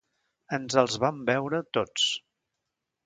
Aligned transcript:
Ens 0.57 0.77
els 0.83 0.97
vam 1.05 1.19
beure, 1.29 1.59
tots. 1.79 2.07